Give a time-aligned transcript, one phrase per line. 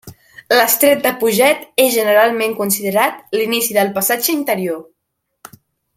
[0.53, 4.85] L'estret de Puget és generalment considerat l'inici del Passatge Interior.